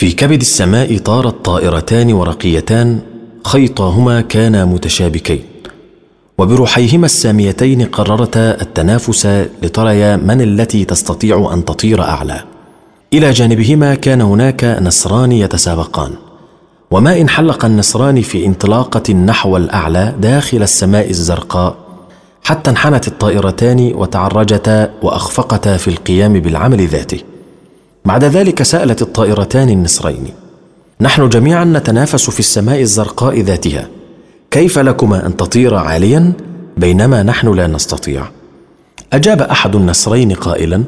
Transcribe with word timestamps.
في 0.00 0.12
كبد 0.12 0.40
السماء 0.40 0.98
طارت 0.98 1.44
طائرتان 1.44 2.12
ورقيتان 2.12 2.98
خيطاهما 3.46 4.20
كانا 4.20 4.64
متشابكين. 4.64 5.42
وبروحيهما 6.38 7.06
الساميتين 7.06 7.84
قررتا 7.84 8.62
التنافس 8.62 9.26
لتريا 9.62 10.16
من 10.16 10.40
التي 10.40 10.84
تستطيع 10.84 11.50
أن 11.54 11.64
تطير 11.64 12.02
أعلى. 12.02 12.44
إلى 13.12 13.30
جانبهما 13.30 13.94
كان 13.94 14.20
هناك 14.20 14.64
نسران 14.64 15.32
يتسابقان. 15.32 16.12
وما 16.90 17.20
إن 17.20 17.28
حلق 17.28 17.64
النسران 17.64 18.20
في 18.20 18.46
انطلاقة 18.46 19.12
نحو 19.12 19.56
الأعلى 19.56 20.14
داخل 20.20 20.62
السماء 20.62 21.10
الزرقاء 21.10 21.76
حتى 22.42 22.70
انحنت 22.70 23.08
الطائرتان 23.08 23.92
وتعرجتا 23.94 24.90
وأخفقتا 25.02 25.76
في 25.76 25.88
القيام 25.88 26.32
بالعمل 26.32 26.86
ذاته. 26.86 27.18
بعد 28.04 28.24
ذلك 28.24 28.62
سألت 28.62 29.02
الطائرتان 29.02 29.68
النسرين 29.68 30.24
نحن 31.00 31.28
جميعا 31.28 31.64
نتنافس 31.64 32.30
في 32.30 32.40
السماء 32.40 32.80
الزرقاء 32.80 33.40
ذاتها. 33.40 33.88
كيف 34.50 34.78
لكما 34.78 35.26
أن 35.26 35.36
تطير 35.36 35.74
عاليا؟ 35.74 36.32
بينما 36.76 37.22
نحن 37.22 37.54
لا 37.54 37.66
نستطيع. 37.66 38.24
أجاب 39.12 39.42
أحد 39.42 39.76
النسرين 39.76 40.32
قائلا 40.32 40.84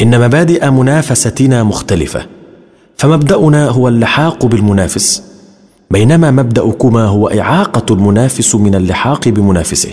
إن 0.00 0.20
مبادئ 0.20 0.70
منافستنا 0.70 1.62
مختلفة 1.62 2.26
فمبدأنا 2.96 3.68
هو 3.68 3.88
اللحاق 3.88 4.46
بالمنافس. 4.46 5.22
بينما 5.90 6.30
مبدأكما 6.30 7.04
هو 7.04 7.28
إعاقة 7.28 7.94
المنافس 7.94 8.54
من 8.54 8.74
اللحاق 8.74 9.28
بمنافسه. 9.28 9.90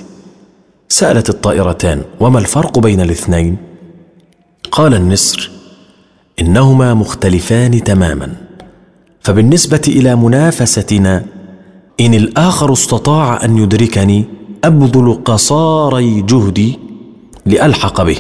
سألت 0.89 1.30
الطائرتان 1.30 2.02
وما 2.20 2.39
الفرق 2.39 2.80
بين 2.80 3.02
الاثنين؟ 3.02 3.58
قال 4.72 4.94
النسر 4.94 5.52
إنهما 6.43 6.93
مختلفان 6.93 7.83
تماما. 7.83 8.33
فبالنسبة 9.21 9.81
إلى 9.88 10.15
منافستنا 10.15 11.23
إن 11.99 12.13
الآخر 12.13 12.73
استطاع 12.73 13.45
أن 13.45 13.58
يدركني 13.58 14.25
أبذل 14.63 15.23
قصاري 15.25 16.22
جهدي 16.22 16.80
لألحق 17.45 18.02
به. 18.02 18.17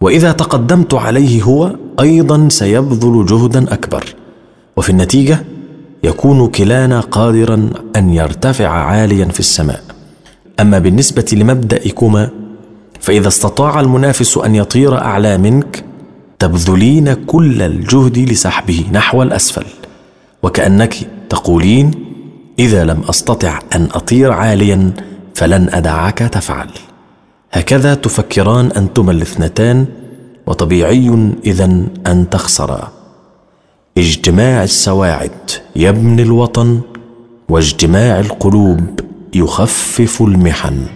وإذا 0.00 0.32
تقدمت 0.32 0.94
عليه 0.94 1.42
هو 1.42 1.76
أيضا 2.00 2.48
سيبذل 2.48 3.26
جهدا 3.26 3.72
أكبر. 3.72 4.04
وفي 4.76 4.90
النتيجة 4.90 5.44
يكون 6.02 6.48
كلانا 6.48 7.00
قادرا 7.00 7.70
أن 7.96 8.10
يرتفع 8.10 8.68
عاليا 8.68 9.24
في 9.24 9.40
السماء. 9.40 9.82
أما 10.60 10.78
بالنسبة 10.78 11.26
لمبدأكما 11.32 12.30
فإذا 13.00 13.28
استطاع 13.28 13.80
المنافس 13.80 14.38
أن 14.38 14.54
يطير 14.54 14.98
أعلى 14.98 15.38
منك 15.38 15.84
تبذلين 16.44 17.14
كل 17.14 17.62
الجهد 17.62 18.18
لسحبه 18.18 18.84
نحو 18.92 19.22
الأسفل 19.22 19.64
وكأنك 20.42 20.94
تقولين 21.28 21.90
إذا 22.58 22.84
لم 22.84 23.02
أستطع 23.08 23.58
أن 23.74 23.88
أطير 23.92 24.32
عاليا 24.32 24.90
فلن 25.34 25.68
أدعك 25.72 26.18
تفعل. 26.18 26.68
هكذا 27.52 27.94
تفكران 27.94 28.66
أنتما 28.66 29.12
الاثنتان 29.12 29.86
وطبيعي 30.46 31.32
اذا 31.46 31.64
أن 32.06 32.26
تخسرا. 32.30 32.92
اجتماع 33.98 34.62
السواعد 34.62 35.50
يبني 35.76 36.22
الوطن 36.22 36.80
واجتماع 37.48 38.20
القلوب 38.20 39.00
يخفف 39.34 40.22
المحن. 40.22 40.86